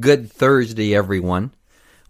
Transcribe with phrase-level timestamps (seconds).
[0.00, 1.52] Good Thursday, everyone.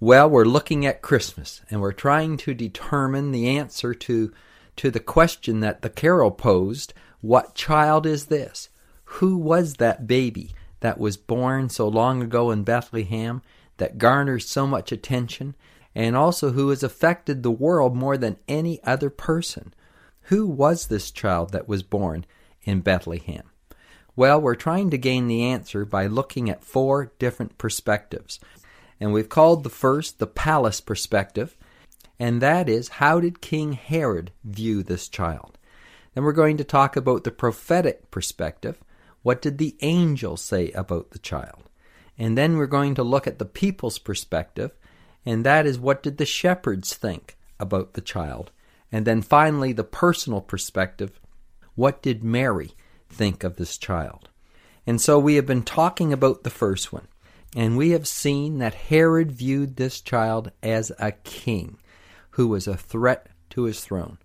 [0.00, 4.32] Well, we're looking at Christmas and we're trying to determine the answer to,
[4.76, 8.70] to the question that the carol posed What child is this?
[9.04, 13.42] Who was that baby that was born so long ago in Bethlehem
[13.76, 15.54] that garners so much attention
[15.94, 19.74] and also who has affected the world more than any other person?
[20.28, 22.24] Who was this child that was born
[22.62, 23.50] in Bethlehem?
[24.16, 28.38] Well, we're trying to gain the answer by looking at four different perspectives.
[29.00, 31.56] And we've called the first the palace perspective,
[32.18, 35.58] and that is how did King Herod view this child?
[36.14, 38.80] Then we're going to talk about the prophetic perspective.
[39.22, 41.68] What did the angel say about the child?
[42.16, 44.70] And then we're going to look at the people's perspective,
[45.26, 48.52] and that is what did the shepherds think about the child?
[48.92, 51.18] And then finally, the personal perspective.
[51.74, 52.74] What did Mary
[53.14, 54.28] think of this child.
[54.86, 57.08] And so we have been talking about the first one,
[57.56, 61.78] and we have seen that Herod viewed this child as a king
[62.30, 64.18] who was a threat to his throne.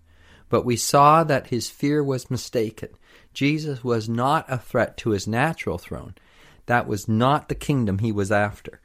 [0.48, 2.90] But we saw that his fear was mistaken.
[3.32, 6.14] Jesus was not a threat to his natural throne.
[6.66, 8.80] That was not the kingdom he was after.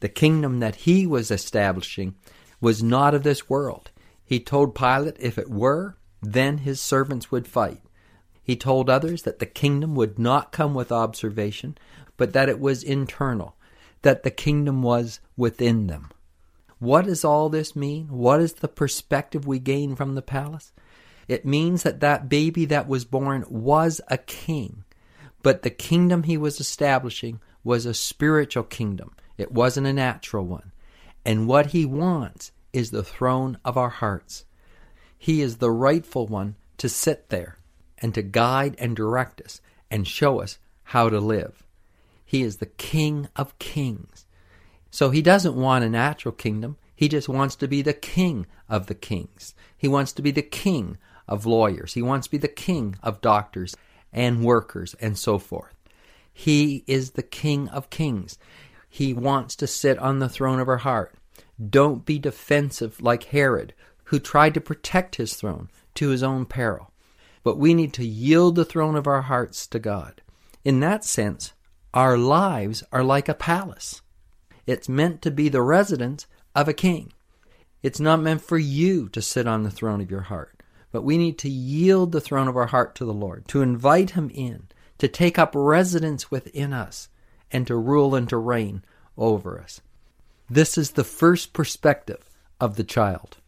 [0.00, 2.14] The kingdom that he was establishing
[2.60, 3.90] was not of this world.
[4.24, 7.80] He told Pilate if it were, then his servants would fight.
[8.48, 11.76] He told others that the kingdom would not come with observation,
[12.16, 13.56] but that it was internal,
[14.00, 16.10] that the kingdom was within them.
[16.78, 18.06] What does all this mean?
[18.08, 20.72] What is the perspective we gain from the palace?
[21.28, 24.84] It means that that baby that was born was a king,
[25.42, 29.14] but the kingdom he was establishing was a spiritual kingdom.
[29.36, 30.72] It wasn't a natural one.
[31.22, 34.46] And what he wants is the throne of our hearts.
[35.18, 37.57] He is the rightful one to sit there
[38.00, 39.60] and to guide and direct us
[39.90, 41.64] and show us how to live.
[42.24, 44.26] He is the King of Kings.
[44.90, 46.76] So he doesn't want a natural kingdom.
[46.94, 49.54] He just wants to be the king of the kings.
[49.76, 51.94] He wants to be the king of lawyers.
[51.94, 53.76] He wants to be the king of doctors
[54.12, 55.74] and workers and so forth.
[56.32, 58.38] He is the king of kings.
[58.88, 61.14] He wants to sit on the throne of our heart.
[61.68, 66.90] Don't be defensive like Herod, who tried to protect his throne to his own peril
[67.48, 70.20] but we need to yield the throne of our hearts to God.
[70.66, 71.54] In that sense,
[71.94, 74.02] our lives are like a palace.
[74.66, 77.10] It's meant to be the residence of a king.
[77.82, 81.16] It's not meant for you to sit on the throne of your heart, but we
[81.16, 84.68] need to yield the throne of our heart to the Lord, to invite Him in,
[84.98, 87.08] to take up residence within us,
[87.50, 88.84] and to rule and to reign
[89.16, 89.80] over us.
[90.50, 92.28] This is the first perspective
[92.60, 93.38] of the child,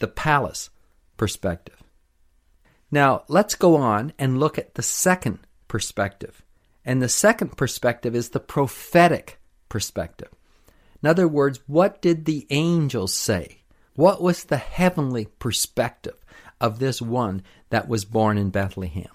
[0.00, 0.70] the palace
[1.16, 1.84] perspective.
[2.90, 6.42] Now, let's go on and look at the second perspective.
[6.84, 9.38] And the second perspective is the prophetic
[9.68, 10.30] perspective.
[11.02, 13.62] In other words, what did the angels say?
[13.94, 16.24] What was the heavenly perspective
[16.60, 19.10] of this one that was born in Bethlehem?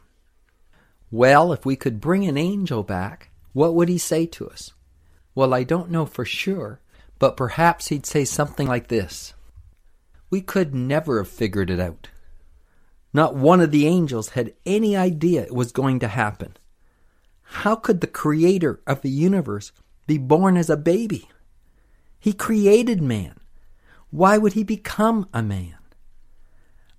[1.09, 4.73] Well, if we could bring an angel back, what would he say to us?
[5.35, 6.79] Well, I don't know for sure,
[7.19, 9.33] but perhaps he'd say something like this
[10.29, 12.09] We could never have figured it out.
[13.13, 16.57] Not one of the angels had any idea it was going to happen.
[17.43, 19.71] How could the creator of the universe
[20.07, 21.29] be born as a baby?
[22.19, 23.39] He created man.
[24.09, 25.77] Why would he become a man?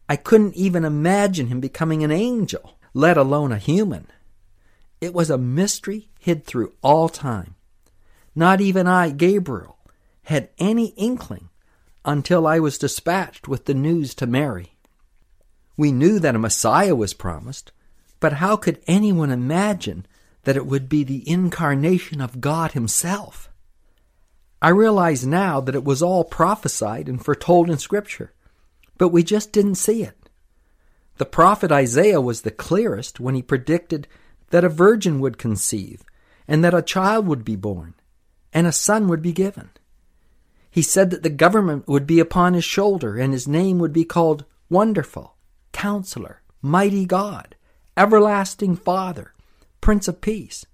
[0.09, 4.07] I couldn't even imagine him becoming an angel, let alone a human.
[5.01, 7.57] It was a mystery hid through all time.
[8.35, 9.79] Not even I, Gabriel,
[10.25, 11.49] had any inkling
[12.05, 14.74] until I was dispatched with the news to Mary.
[15.77, 17.73] We knew that a Messiah was promised,
[18.21, 20.07] but how could anyone imagine
[20.45, 23.51] that it would be the incarnation of God Himself?
[24.63, 28.33] I realize now that it was all prophesied and foretold in Scripture,
[28.97, 30.31] but we just didn't see it.
[31.19, 34.09] The prophet Isaiah was the clearest when he predicted
[34.51, 36.03] that a virgin would conceive,
[36.49, 37.95] and that a child would be born,
[38.53, 39.71] and a son would be given.
[40.71, 44.05] He said that the government would be upon his shoulder, and his name would be
[44.05, 45.34] called Wonderful,
[45.75, 47.57] Counselor, Mighty God,
[47.97, 49.35] Everlasting Father,
[49.83, 50.65] Prince of Peace.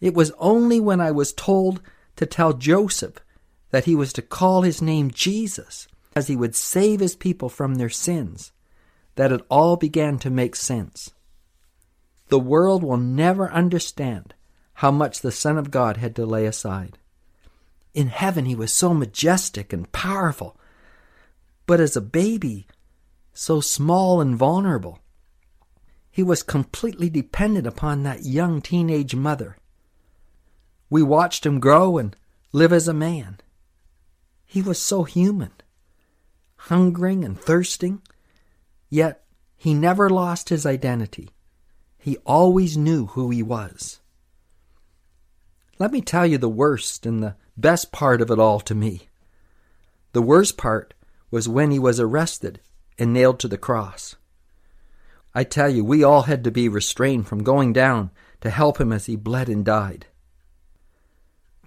[0.00, 1.82] It was only when I was told
[2.16, 3.18] to tell Joseph
[3.70, 7.74] that he was to call his name Jesus, as he would save his people from
[7.74, 8.52] their sins,
[9.16, 11.10] that it all began to make sense.
[12.28, 14.32] The world will never understand
[14.74, 16.98] how much the Son of God had to lay aside.
[17.94, 20.56] In heaven, he was so majestic and powerful,
[21.66, 22.66] but as a baby,
[23.38, 24.98] so small and vulnerable.
[26.10, 29.56] He was completely dependent upon that young teenage mother.
[30.90, 32.16] We watched him grow and
[32.52, 33.38] live as a man.
[34.44, 35.52] He was so human,
[36.56, 38.02] hungering and thirsting,
[38.90, 39.22] yet
[39.56, 41.30] he never lost his identity.
[41.96, 44.00] He always knew who he was.
[45.78, 49.08] Let me tell you the worst and the best part of it all to me.
[50.12, 50.92] The worst part
[51.30, 52.60] was when he was arrested
[52.98, 54.16] and nailed to the cross.
[55.34, 58.10] I tell you, we all had to be restrained from going down
[58.40, 60.06] to help him as he bled and died.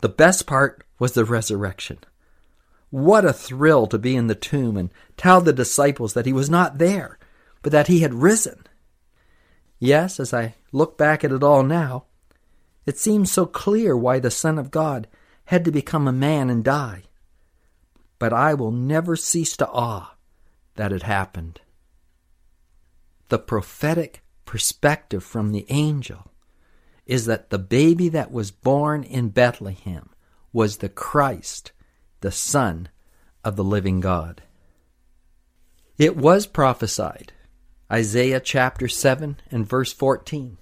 [0.01, 1.99] The best part was the resurrection.
[2.89, 6.49] What a thrill to be in the tomb and tell the disciples that he was
[6.49, 7.17] not there,
[7.61, 8.65] but that he had risen.
[9.79, 12.05] Yes, as I look back at it all now,
[12.85, 15.07] it seems so clear why the Son of God
[15.45, 17.03] had to become a man and die.
[18.19, 20.15] But I will never cease to awe
[20.75, 21.61] that had happened.
[23.29, 26.31] The prophetic perspective from the angel
[27.05, 30.09] is that the baby that was born in Bethlehem
[30.53, 31.71] was the Christ,
[32.21, 32.89] the Son
[33.43, 34.43] of the living God.
[35.97, 37.33] It was prophesied,
[37.91, 40.57] Isaiah chapter 7 and verse 14.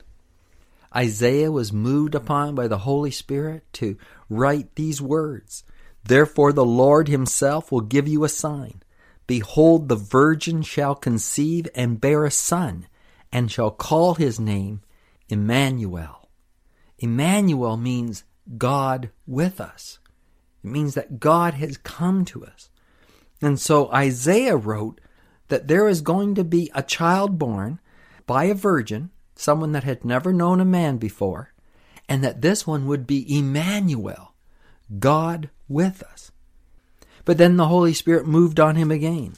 [0.95, 3.97] Isaiah was moved upon by the Holy Spirit to
[4.29, 5.63] write these words
[6.03, 8.81] Therefore, the Lord Himself will give you a sign.
[9.29, 12.87] Behold, the virgin shall conceive and bear a son,
[13.31, 14.81] and shall call his name
[15.27, 16.27] Emmanuel.
[16.97, 18.23] Emmanuel means
[18.57, 19.99] God with us.
[20.63, 22.71] It means that God has come to us.
[23.39, 24.99] And so Isaiah wrote
[25.49, 27.79] that there is going to be a child born
[28.25, 31.53] by a virgin, someone that had never known a man before,
[32.07, 34.33] and that this one would be Emmanuel,
[34.97, 36.31] God with us.
[37.29, 39.35] But then the Holy Spirit moved on him again,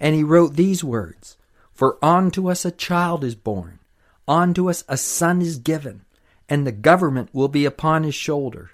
[0.00, 1.36] and he wrote these words
[1.70, 3.78] For unto us a child is born,
[4.26, 6.06] unto us a son is given,
[6.48, 8.70] and the government will be upon his shoulder,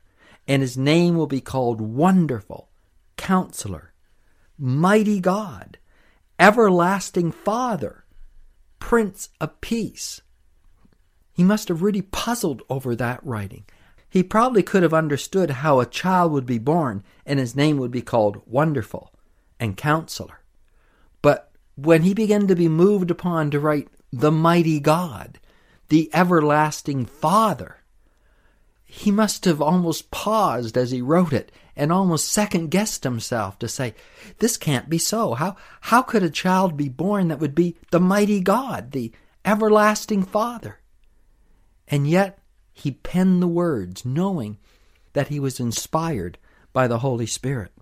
[0.47, 2.69] and his name will be called Wonderful,
[3.17, 3.93] Counselor,
[4.57, 5.79] Mighty God,
[6.39, 8.05] Everlasting Father,
[8.79, 10.21] Prince of Peace.
[11.33, 13.65] He must have really puzzled over that writing.
[14.17, 17.91] He probably could have understood how a child would be born and his name would
[17.91, 19.13] be called Wonderful
[19.61, 20.41] and Counselor.
[21.21, 25.39] But when he began to be moved upon to write the Mighty God,
[25.91, 27.83] the Everlasting Father,
[28.87, 33.69] he must have almost paused as he wrote it and almost second guessed himself to
[33.69, 33.95] say,
[34.39, 35.35] This can't be so.
[35.35, 39.13] How, how could a child be born that would be the mighty God, the
[39.45, 40.79] everlasting Father?
[41.87, 42.39] And yet
[42.77, 44.59] he penned the words, knowing
[45.15, 46.37] that he was inspired
[46.75, 47.73] by the Holy Spirit.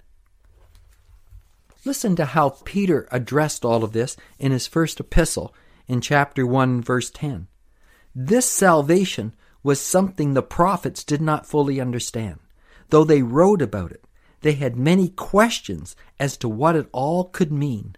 [1.84, 5.52] Listen to how Peter addressed all of this in his first epistle
[5.88, 7.48] in chapter 1, verse 10.
[8.14, 12.38] This salvation was something the prophets did not fully understand.
[12.90, 14.04] Though they wrote about it,
[14.42, 17.96] they had many questions as to what it all could mean.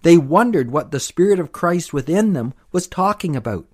[0.00, 3.66] They wondered what the Spirit of Christ within them was talking about,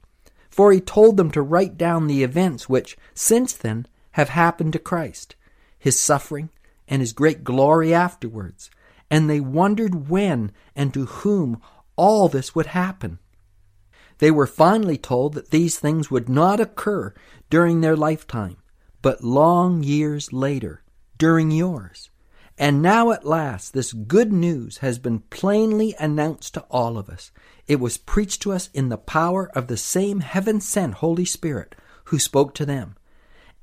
[0.50, 4.78] for he told them to write down the events which, since then, have happened to
[4.78, 5.36] Christ,
[5.78, 6.50] his suffering,
[6.88, 8.70] and his great glory afterwards,
[9.10, 11.62] and they wondered when and to whom
[11.96, 13.18] all this would happen.
[14.18, 17.14] They were finally told that these things would not occur
[17.48, 18.56] during their lifetime,
[19.02, 20.82] but long years later,
[21.16, 22.10] during yours.
[22.60, 27.32] And now at last, this good news has been plainly announced to all of us.
[27.66, 31.74] It was preached to us in the power of the same heaven sent Holy Spirit
[32.04, 32.96] who spoke to them.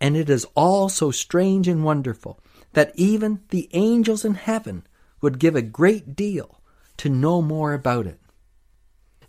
[0.02, 2.40] And it is all so strange and wonderful
[2.74, 4.88] that even the angels in heaven
[5.22, 6.60] would give a great deal
[6.98, 8.20] to know more about it.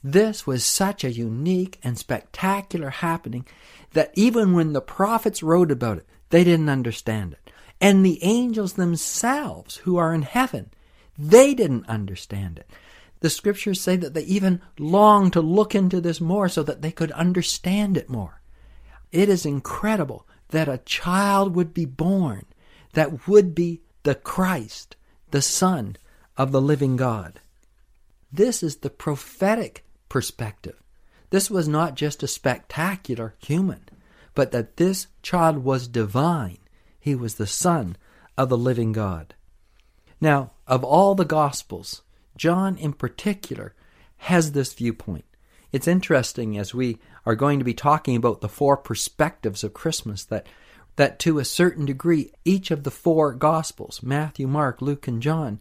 [0.03, 3.47] This was such a unique and spectacular happening
[3.93, 7.48] that even when the prophets wrote about it, they didn't understand it.
[7.81, 10.71] And the angels themselves, who are in heaven,
[11.17, 12.69] they didn't understand it.
[13.21, 16.93] The scriptures say that they even longed to look into this more so that they
[16.93, 18.41] could understand it more.
[19.11, 22.47] It is incredible that a child would be born
[22.95, 24.97] that would be the Christ,
[25.31, 25.97] the Son
[26.37, 27.41] of the living God.
[28.33, 30.83] This is the prophetic perspective.
[31.31, 33.83] This was not just a spectacular human,
[34.35, 36.59] but that this child was divine,
[36.99, 37.97] He was the Son
[38.37, 39.35] of the living God.
[40.21, 42.03] Now, of all the Gospels,
[42.37, 43.75] John in particular
[44.19, 45.25] has this viewpoint.
[45.71, 50.25] It's interesting as we are going to be talking about the four perspectives of Christmas
[50.25, 50.47] that
[50.97, 55.61] that to a certain degree each of the four gospels Matthew, Mark, Luke and John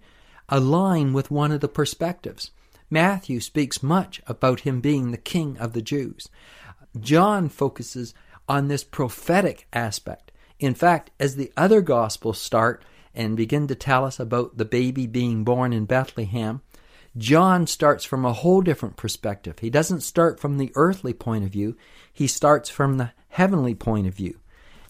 [0.50, 2.52] align with one of the perspectives.
[2.90, 6.30] Matthew speaks much about him being the king of the Jews.
[7.00, 8.14] John focuses
[8.48, 10.27] on this prophetic aspect.
[10.60, 12.84] In fact, as the other gospels start
[13.14, 16.62] and begin to tell us about the baby being born in Bethlehem,
[17.18, 19.60] John starts from a whole different perspective.
[19.60, 21.76] He doesn't start from the earthly point of view,
[22.14, 24.40] he starts from the heavenly point of view.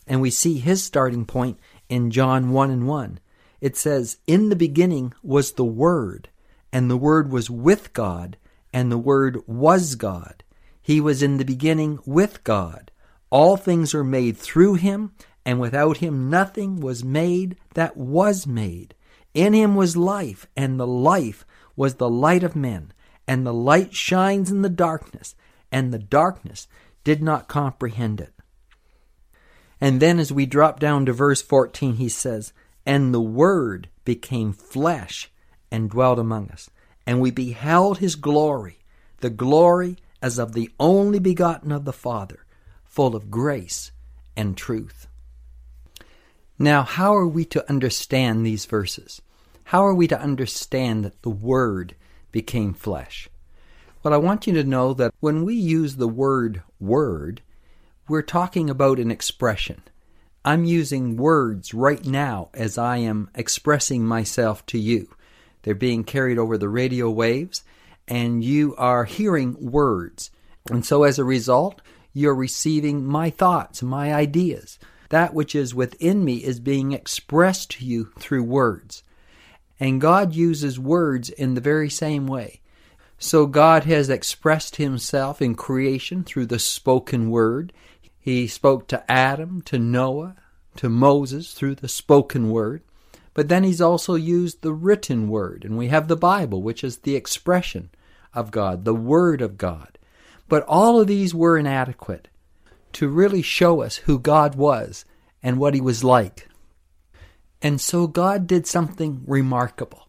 [0.05, 1.59] And we see his starting point
[1.89, 3.19] in John 1 and 1.
[3.59, 6.29] It says, In the beginning was the Word,
[6.71, 8.37] and the Word was with God,
[8.71, 10.43] and the Word was God.
[10.81, 12.91] He was in the beginning with God.
[13.29, 15.11] All things are made through him,
[15.47, 18.93] and without him nothing was made that was made.
[19.33, 21.45] In him was life, and the life
[21.77, 22.91] was the light of men.
[23.29, 25.35] And the light shines in the darkness,
[25.71, 26.67] and the darkness
[27.05, 28.33] did not comprehend it.
[29.79, 32.51] And then as we drop down to verse 14, he says,
[32.85, 35.31] And the Word became flesh
[35.71, 36.69] and dwelt among us,
[37.05, 38.79] and we beheld his glory,
[39.19, 42.45] the glory as of the only begotten of the Father,
[42.83, 43.93] full of grace
[44.35, 45.07] and truth.
[46.59, 49.21] Now, how are we to understand these verses?
[49.65, 51.95] How are we to understand that the Word
[52.31, 53.29] became flesh?
[54.01, 57.41] Well, I want you to know that when we use the word word,
[58.07, 59.81] we're talking about an expression.
[60.45, 65.13] I'm using words right now as I am expressing myself to you.
[65.63, 67.63] They're being carried over the radio waves,
[68.07, 70.31] and you are hearing words.
[70.71, 71.81] And so, as a result,
[72.13, 74.79] you're receiving my thoughts, my ideas.
[75.09, 79.03] That which is within me is being expressed to you through words.
[79.79, 82.61] And God uses words in the very same way.
[83.19, 87.73] So God has expressed himself in creation through the spoken word.
[88.19, 90.35] He spoke to Adam, to Noah,
[90.77, 92.83] to Moses through the spoken word.
[93.33, 96.97] But then he's also used the written word, and we have the Bible, which is
[96.97, 97.91] the expression
[98.33, 99.97] of God, the Word of God.
[100.49, 102.29] But all of these were inadequate
[102.93, 105.05] to really show us who God was
[105.43, 106.47] and what He was like.
[107.61, 110.07] And so God did something remarkable.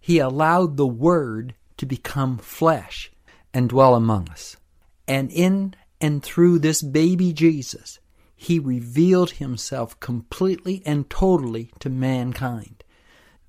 [0.00, 3.10] He allowed the Word to become flesh
[3.52, 4.56] and dwell among us.
[5.08, 7.98] And in and through this baby Jesus,
[8.36, 12.84] he revealed himself completely and totally to mankind.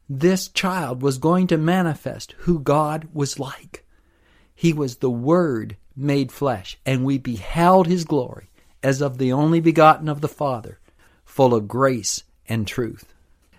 [0.10, 3.86] This child was going to manifest who God was like.
[4.56, 8.50] He was the Word made flesh, and we beheld his glory
[8.88, 10.80] as of the only begotten of the Father,
[11.26, 13.14] full of grace and truth.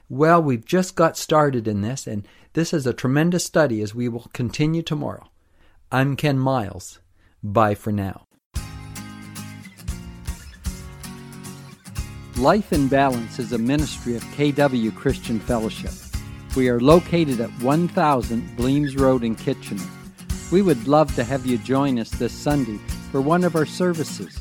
[0.09, 4.09] Well, we've just got started in this, and this is a tremendous study as we
[4.09, 5.29] will continue tomorrow.
[5.93, 7.01] I'm Ken Miles.
[7.43, 8.27] Bye for now.
[12.39, 15.93] Life in Balance is a ministry of KW Christian Fellowship.
[16.57, 19.85] We are located at 1000 Bleams Road in Kitchener.
[20.51, 22.79] We would love to have you join us this Sunday
[23.13, 24.41] for one of our services.